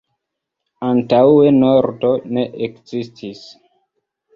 Antaŭe 0.87 1.53
nordo 1.59 2.13
ne 2.33 2.49
ekzistis. 2.71 3.49